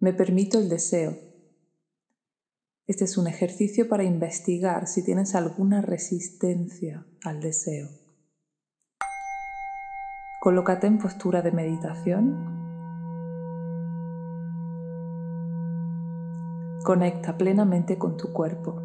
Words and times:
Me 0.00 0.14
permito 0.14 0.58
el 0.58 0.70
deseo. 0.70 1.14
Este 2.86 3.04
es 3.04 3.18
un 3.18 3.26
ejercicio 3.26 3.86
para 3.86 4.02
investigar 4.02 4.86
si 4.86 5.04
tienes 5.04 5.34
alguna 5.34 5.82
resistencia 5.82 7.04
al 7.22 7.42
deseo. 7.42 7.86
Colócate 10.40 10.86
en 10.86 10.98
postura 10.98 11.42
de 11.42 11.52
meditación. 11.52 12.34
Conecta 16.82 17.36
plenamente 17.36 17.98
con 17.98 18.16
tu 18.16 18.32
cuerpo. 18.32 18.80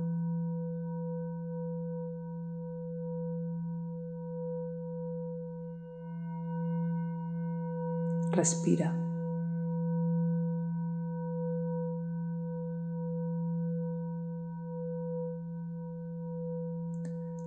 Respira. 8.33 9.04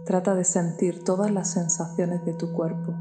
Trata 0.08 0.34
de 0.34 0.44
sentir 0.44 1.04
todas 1.04 1.30
las 1.30 1.50
sensaciones 1.50 2.24
de 2.24 2.32
tu 2.32 2.50
cuerpo 2.54 2.94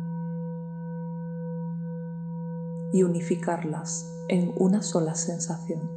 y 2.91 3.03
unificarlas 3.03 4.13
en 4.27 4.53
una 4.57 4.81
sola 4.81 5.15
sensación. 5.15 5.89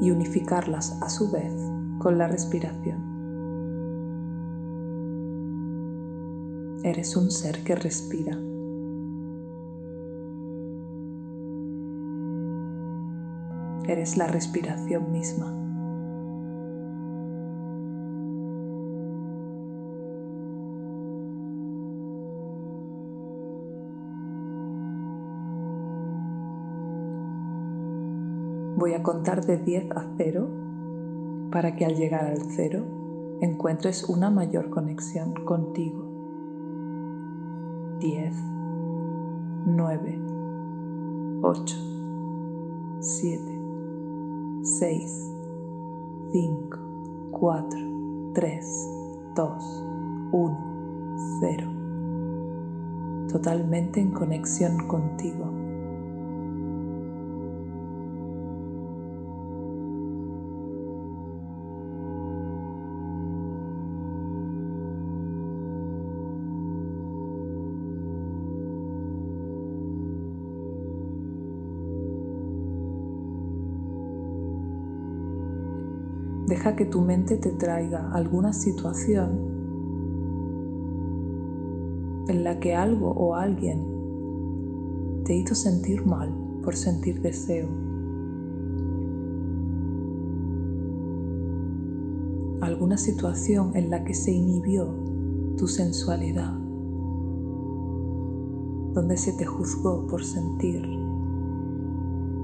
Y 0.00 0.12
unificarlas 0.12 1.02
a 1.02 1.10
su 1.10 1.32
vez 1.32 1.52
con 1.98 2.16
la 2.16 2.28
respiración. 2.28 3.00
Eres 6.84 7.16
un 7.16 7.32
ser 7.32 7.64
que 7.64 7.74
respira. 7.74 8.38
Eres 13.88 14.16
la 14.16 14.28
respiración 14.28 15.10
misma. 15.10 15.61
Voy 28.82 28.94
a 28.94 29.02
contar 29.04 29.46
de 29.46 29.58
10 29.58 29.92
a 29.92 30.04
0 30.16 30.48
para 31.52 31.76
que 31.76 31.84
al 31.84 31.94
llegar 31.94 32.24
al 32.24 32.40
0 32.40 32.82
encuentres 33.40 34.02
una 34.08 34.28
mayor 34.28 34.70
conexión 34.70 35.34
contigo. 35.44 36.02
10, 38.00 38.34
9, 39.66 40.20
8, 41.42 41.76
7, 42.98 43.60
6, 44.62 45.32
5, 46.32 46.78
4, 47.30 47.80
3, 48.34 48.88
2, 49.36 49.86
1, 50.32 50.58
0. 51.38 53.28
Totalmente 53.28 54.00
en 54.00 54.10
conexión 54.10 54.88
contigo. 54.88 55.61
Deja 76.52 76.76
que 76.76 76.84
tu 76.84 77.00
mente 77.00 77.38
te 77.38 77.48
traiga 77.48 78.12
alguna 78.12 78.52
situación 78.52 79.30
en 82.28 82.44
la 82.44 82.60
que 82.60 82.74
algo 82.74 83.10
o 83.10 83.34
alguien 83.34 85.22
te 85.24 85.34
hizo 85.34 85.54
sentir 85.54 86.04
mal 86.04 86.30
por 86.62 86.76
sentir 86.76 87.22
deseo. 87.22 87.68
Alguna 92.60 92.98
situación 92.98 93.74
en 93.74 93.88
la 93.88 94.04
que 94.04 94.12
se 94.12 94.32
inhibió 94.32 94.94
tu 95.56 95.66
sensualidad, 95.66 96.52
donde 98.92 99.16
se 99.16 99.32
te 99.32 99.46
juzgó 99.46 100.06
por 100.06 100.22
sentir, 100.22 100.82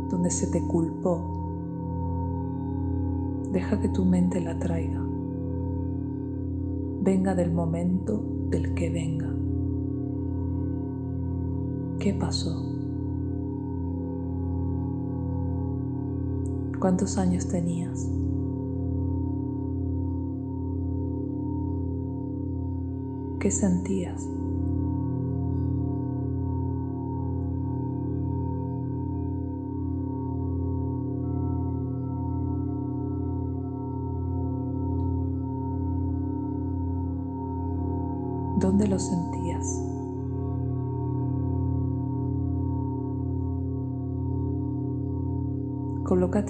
donde 0.08 0.30
se 0.30 0.46
te 0.46 0.66
culpó 0.66 1.37
Deja 3.52 3.80
que 3.80 3.88
tu 3.88 4.04
mente 4.04 4.40
la 4.40 4.58
traiga. 4.58 5.02
Venga 7.02 7.34
del 7.34 7.52
momento 7.52 8.22
del 8.50 8.74
que 8.74 8.90
venga. 8.90 9.32
¿Qué 11.98 12.14
pasó? 12.14 12.62
¿Cuántos 16.78 17.18
años 17.18 17.48
tenías? 17.48 18.08
¿Qué 23.40 23.50
sentías? 23.50 24.37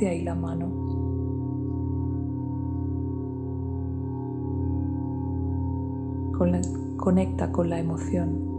Ahí 0.06 0.22
la 0.22 0.34
mano. 0.34 0.88
conecta 6.96 7.50
con 7.50 7.68
la 7.68 7.80
emoción. 7.80 8.57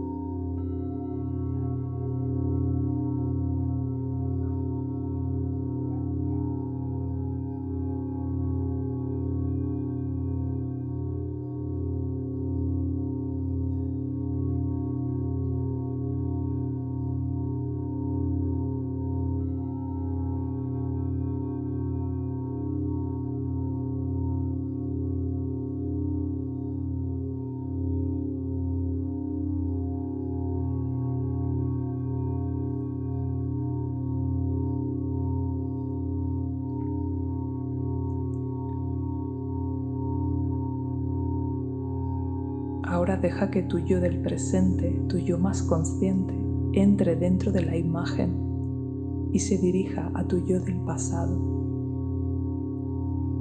Deja 43.20 43.50
que 43.50 43.62
tu 43.62 43.78
yo 43.78 44.00
del 44.00 44.22
presente, 44.22 44.90
tu 45.08 45.18
yo 45.18 45.38
más 45.38 45.62
consciente, 45.62 46.34
entre 46.72 47.16
dentro 47.16 47.52
de 47.52 47.62
la 47.62 47.76
imagen 47.76 49.28
y 49.32 49.38
se 49.38 49.58
dirija 49.58 50.10
a 50.14 50.24
tu 50.26 50.44
yo 50.46 50.58
del 50.60 50.80
pasado. 50.80 51.38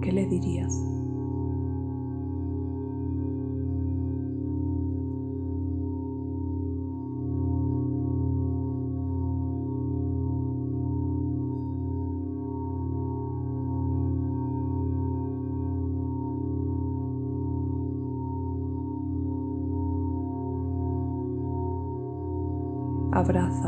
¿Qué 0.02 0.12
le 0.12 0.28
dirías? 0.28 0.74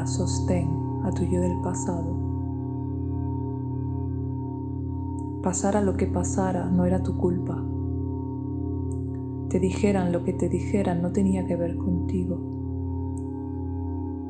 Sostén 0.07 0.69
a 1.03 1.12
tu 1.12 1.24
yo 1.24 1.42
del 1.42 1.59
pasado. 1.62 2.31
Pasara 5.44 5.81
lo 5.81 5.98
que 5.98 6.07
pasara, 6.07 6.69
no 6.69 6.86
era 6.86 7.01
tu 7.01 7.18
culpa. 7.18 7.63
Te 9.50 9.59
dijeran 9.59 10.12
lo 10.12 10.24
que 10.24 10.33
te 10.33 10.50
dijeran, 10.50 11.01
no 11.01 11.12
tenía 11.12 11.45
que 11.45 11.56
ver 11.56 11.77
contigo. 11.77 12.38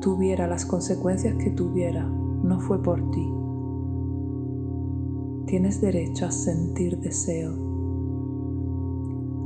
tuviera 0.02 0.48
las 0.48 0.66
consecuencias 0.66 1.36
que 1.36 1.50
tuviera, 1.50 2.04
no 2.04 2.60
fue 2.60 2.82
por 2.82 3.10
ti. 3.12 3.32
Tienes 5.46 5.80
derecho 5.80 6.26
a 6.26 6.32
sentir 6.32 6.98
deseo. 6.98 7.52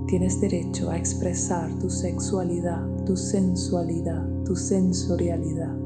Tienes 0.06 0.40
derecho 0.40 0.90
a 0.90 0.96
expresar 0.96 1.70
tu 1.78 1.90
sexualidad, 1.90 2.86
tu 3.04 3.16
sensualidad, 3.16 4.26
tu 4.44 4.56
sensorialidad. 4.56 5.76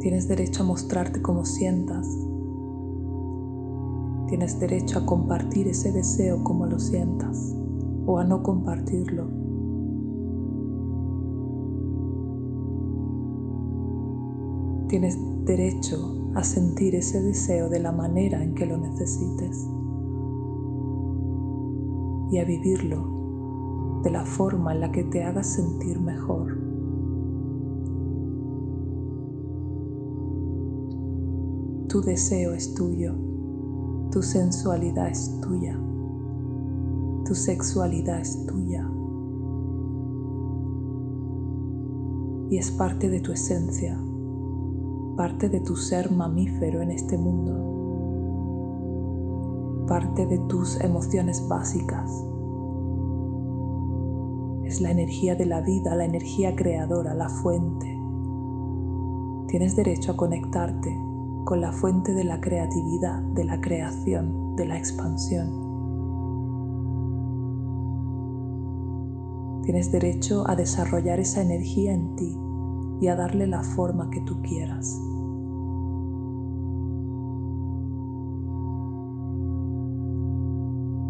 Tienes 0.00 0.28
derecho 0.28 0.62
a 0.62 0.66
mostrarte 0.66 1.20
como 1.20 1.44
sientas. 1.44 2.06
Tienes 4.28 4.60
derecho 4.60 5.00
a 5.00 5.06
compartir 5.06 5.66
ese 5.68 5.90
deseo 5.90 6.44
como 6.44 6.66
lo 6.66 6.78
sientas 6.78 7.56
o 8.06 8.18
a 8.18 8.24
no 8.24 8.42
compartirlo. 8.42 9.28
Tienes 14.88 15.18
derecho 15.44 16.30
a 16.34 16.44
sentir 16.44 16.94
ese 16.94 17.20
deseo 17.22 17.68
de 17.68 17.80
la 17.80 17.92
manera 17.92 18.42
en 18.42 18.54
que 18.54 18.66
lo 18.66 18.78
necesites 18.78 19.68
y 22.30 22.38
a 22.38 22.44
vivirlo 22.44 24.00
de 24.02 24.10
la 24.10 24.24
forma 24.24 24.72
en 24.72 24.80
la 24.80 24.92
que 24.92 25.04
te 25.04 25.24
haga 25.24 25.42
sentir 25.42 26.00
mejor. 26.00 26.47
Tu 31.88 32.00
deseo 32.02 32.54
es 32.54 32.74
tuyo, 32.74 33.14
tu 34.10 34.22
sensualidad 34.22 35.08
es 35.08 35.40
tuya, 35.40 35.78
tu 37.24 37.34
sexualidad 37.34 38.20
es 38.20 38.46
tuya 38.46 38.90
y 42.50 42.58
es 42.58 42.70
parte 42.70 43.08
de 43.08 43.20
tu 43.20 43.32
esencia 43.32 43.98
parte 45.18 45.48
de 45.48 45.58
tu 45.58 45.74
ser 45.74 46.12
mamífero 46.12 46.80
en 46.80 46.92
este 46.92 47.18
mundo, 47.18 47.52
parte 49.88 50.26
de 50.26 50.38
tus 50.46 50.80
emociones 50.80 51.44
básicas. 51.48 52.08
Es 54.64 54.80
la 54.80 54.92
energía 54.92 55.34
de 55.34 55.46
la 55.46 55.60
vida, 55.60 55.96
la 55.96 56.04
energía 56.04 56.54
creadora, 56.54 57.14
la 57.14 57.28
fuente. 57.28 57.98
Tienes 59.48 59.74
derecho 59.74 60.12
a 60.12 60.16
conectarte 60.16 60.96
con 61.48 61.62
la 61.62 61.72
fuente 61.72 62.12
de 62.12 62.24
la 62.24 62.42
creatividad, 62.42 63.22
de 63.22 63.42
la 63.42 63.58
creación, 63.58 64.54
de 64.54 64.66
la 64.66 64.76
expansión. 64.76 65.48
Tienes 69.62 69.90
derecho 69.90 70.44
a 70.46 70.54
desarrollar 70.56 71.20
esa 71.20 71.40
energía 71.40 71.94
en 71.94 72.14
ti 72.16 72.36
y 73.00 73.08
a 73.08 73.16
darle 73.16 73.46
la 73.46 73.62
forma 73.62 74.10
que 74.10 74.20
tú 74.20 74.42
quieras. 74.42 74.94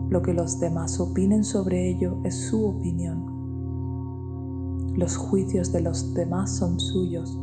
Lo 0.08 0.23
que 0.23 0.35
los 0.35 0.61
demás 0.61 1.00
opinen 1.00 1.43
sobre 1.43 1.88
ello 1.90 2.20
es 2.23 2.37
su 2.49 2.64
opinión. 2.64 3.25
Los 4.94 5.17
juicios 5.17 5.73
de 5.73 5.81
los 5.81 6.14
demás 6.14 6.56
son 6.56 6.79
suyos. 6.79 7.40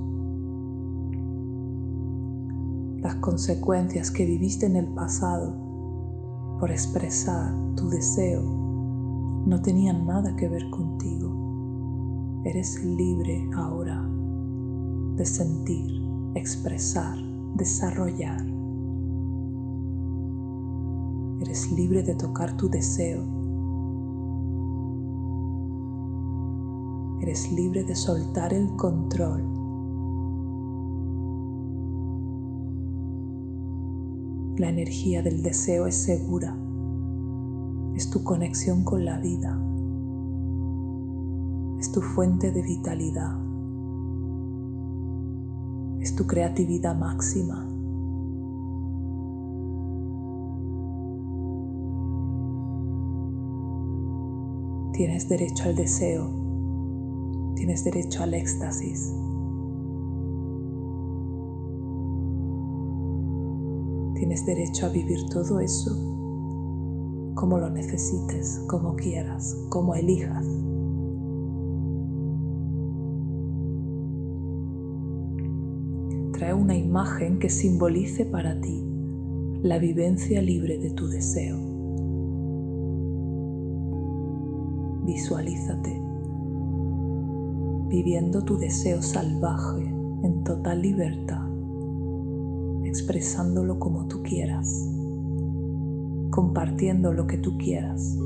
Las 3.05 3.17
consecuencias 3.17 4.09
que 4.09 4.25
viviste 4.25 4.65
en 4.65 4.77
el 4.77 4.87
pasado 4.87 5.53
por 6.59 6.71
expresar 6.71 7.53
tu 7.75 7.87
deseo 7.87 8.41
no 9.45 9.61
tenían 9.61 10.07
nada 10.07 10.35
que 10.35 10.49
ver 10.49 10.71
contigo. 10.71 12.41
Eres 12.45 12.83
libre 12.83 13.47
ahora 13.55 14.03
de 15.17 15.23
sentir, 15.23 16.01
expresar, 16.33 17.15
desarrollar. 17.53 18.43
Eres 21.41 21.71
libre 21.73 22.01
de 22.01 22.15
tocar 22.15 22.57
tu 22.57 22.69
deseo. 22.69 23.21
Eres 27.21 27.51
libre 27.51 27.83
de 27.83 27.95
soltar 27.95 28.51
el 28.51 28.75
control. 28.75 29.64
La 34.57 34.69
energía 34.69 35.21
del 35.21 35.43
deseo 35.43 35.87
es 35.87 35.95
segura. 35.95 36.57
Es 37.95 38.09
tu 38.09 38.23
conexión 38.23 38.83
con 38.83 39.05
la 39.05 39.19
vida. 39.19 39.59
Es 41.79 41.91
tu 41.91 42.01
fuente 42.01 42.51
de 42.51 42.61
vitalidad 42.61 43.45
es 46.05 46.15
tu 46.15 46.27
creatividad 46.27 46.95
máxima. 46.95 47.67
Tienes 54.93 55.27
derecho 55.27 55.63
al 55.63 55.75
deseo, 55.75 56.29
tienes 57.55 57.83
derecho 57.83 58.21
al 58.21 58.35
éxtasis. 58.35 59.11
Tienes 64.25 64.43
derecho 64.43 64.87
a 64.87 64.89
vivir 64.89 65.19
todo 65.29 65.59
eso 65.59 65.91
como 67.35 67.59
lo 67.59 67.69
necesites, 67.69 68.59
como 68.67 68.95
quieras, 68.95 69.55
como 69.69 69.93
elijas. 69.93 70.43
trae 76.33 76.55
una 76.55 76.75
imagen 76.75 77.37
que 77.37 77.51
simbolice 77.51 78.25
para 78.25 78.59
ti 78.59 78.83
la 79.61 79.77
vivencia 79.77 80.41
libre 80.41 80.79
de 80.79 80.89
tu 80.89 81.07
deseo. 81.07 81.57
Visualízate 85.05 86.01
viviendo 87.89 88.41
tu 88.43 88.57
deseo 88.57 89.03
salvaje 89.03 89.83
en 90.23 90.43
total 90.43 90.81
libertad, 90.81 91.44
expresándolo 92.95 93.77
como 93.77 94.07
tú 94.07 94.23
quieras, 94.23 94.89
compartiendo 96.31 97.11
lo 97.11 97.27
que 97.27 97.37
tú 97.37 97.57
quieras, 97.57 98.17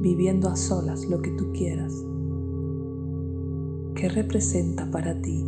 viviendo 0.00 0.48
a 0.48 0.56
solas 0.56 1.04
lo 1.10 1.20
que 1.20 1.30
tú 1.32 1.52
quieras. 1.52 1.92
¿Qué 3.94 4.08
representa 4.08 4.90
para 4.90 5.20
ti 5.20 5.44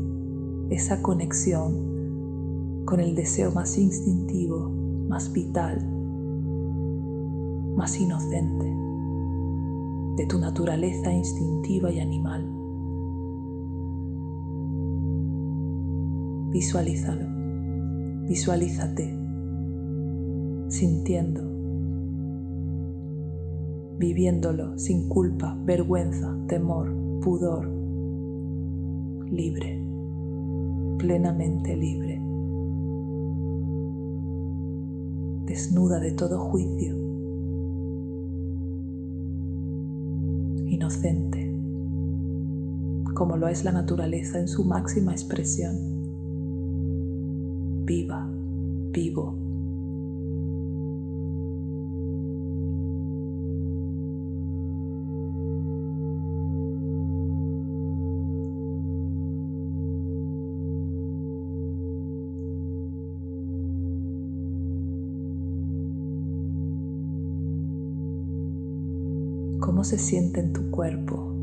esa 0.68 1.00
conexión 1.00 2.84
con 2.84 3.00
el 3.00 3.14
deseo 3.14 3.50
más 3.50 3.78
instintivo, 3.78 4.68
más 5.08 5.32
vital, 5.32 5.78
más 7.74 7.98
inocente 7.98 8.66
de 10.18 10.26
tu 10.26 10.38
naturaleza 10.38 11.10
instintiva 11.10 11.90
y 11.90 11.98
animal. 11.98 12.46
Visualízalo, 16.50 17.41
visualízate, 18.28 19.14
sintiendo, 20.68 21.42
viviéndolo 23.98 24.78
sin 24.78 25.08
culpa, 25.08 25.56
vergüenza, 25.64 26.36
temor, 26.48 26.92
pudor, 27.20 27.68
libre. 29.30 29.80
Plenamente 30.98 31.76
libre, 31.76 32.22
desnuda 35.46 35.98
de 35.98 36.12
todo 36.12 36.38
juicio, 36.38 36.96
inocente, 40.68 41.60
como 43.14 43.36
lo 43.36 43.48
es 43.48 43.64
la 43.64 43.72
naturaleza 43.72 44.38
en 44.38 44.46
su 44.46 44.64
máxima 44.64 45.10
expresión, 45.10 46.01
viva, 47.84 48.28
vivo. 48.92 49.42
cómo 69.62 69.84
se 69.84 69.96
siente 69.96 70.40
en 70.40 70.52
tu 70.52 70.70
cuerpo 70.70 71.34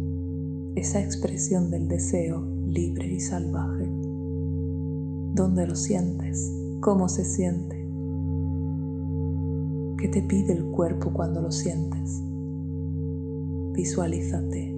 esa 0.75 1.01
expresión 1.01 1.71
del 1.71 1.87
deseo 1.87 2.45
libre 2.67 3.07
y 3.07 3.19
salvaje 3.19 3.98
dónde 5.39 5.65
lo 5.65 5.73
sientes, 5.73 6.53
cómo 6.81 7.07
se 7.07 7.23
siente, 7.23 7.77
qué 9.97 10.09
te 10.09 10.21
pide 10.21 10.51
el 10.51 10.65
cuerpo 10.65 11.13
cuando 11.13 11.41
lo 11.41 11.49
sientes. 11.49 12.21
Visualízate. 13.71 14.75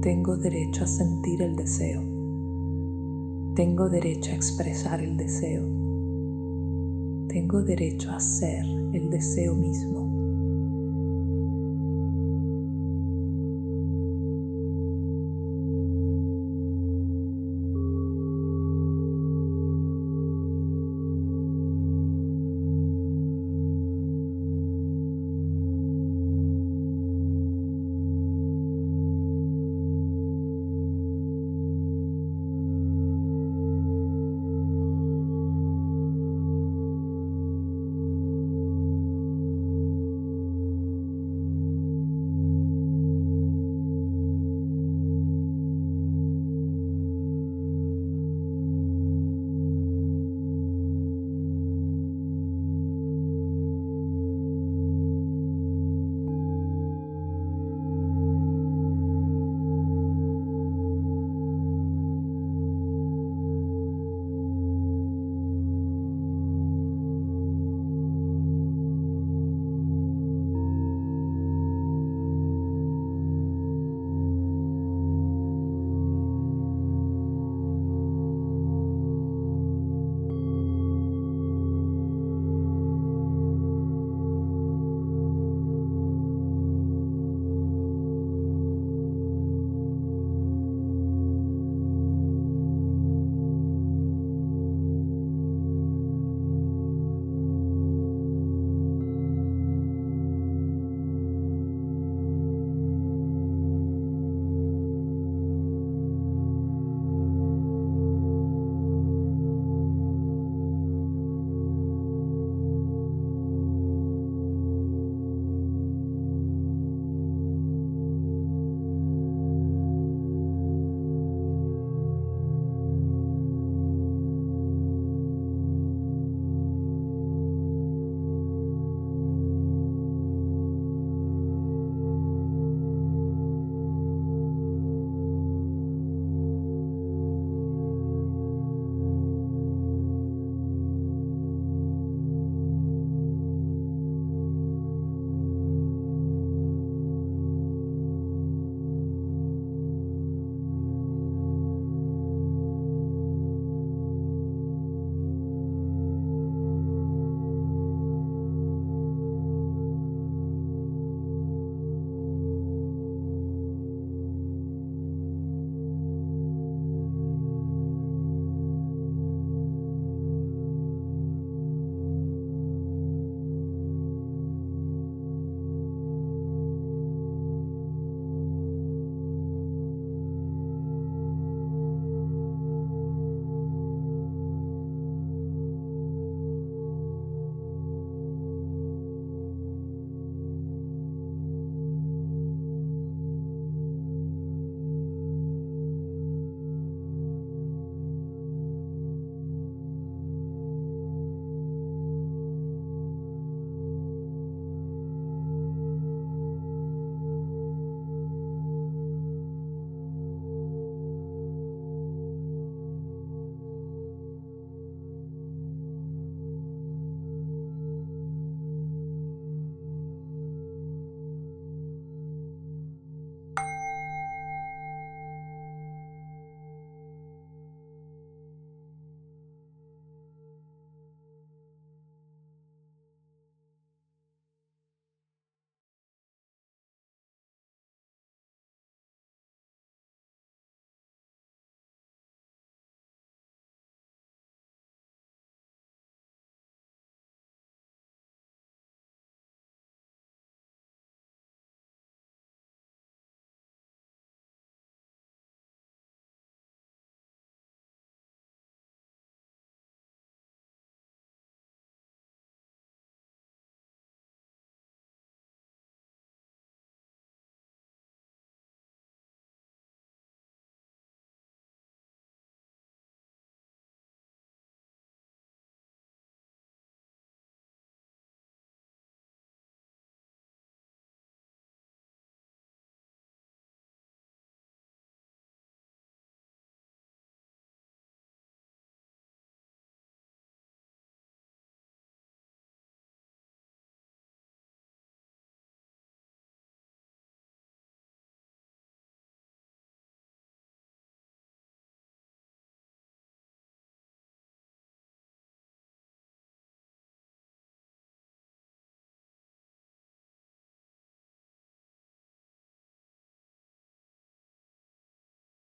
Tengo 0.00 0.38
derecho 0.38 0.84
a 0.84 0.86
sentir 0.86 1.42
el 1.42 1.54
deseo. 1.54 2.00
Tengo 3.56 3.90
derecho 3.90 4.30
a 4.32 4.36
expresar 4.36 5.02
el 5.02 5.18
deseo. 5.18 5.60
Tengo 7.28 7.62
derecho 7.62 8.10
a 8.10 8.20
ser 8.20 8.64
el 8.94 9.10
deseo 9.10 9.54
mismo. 9.54 10.19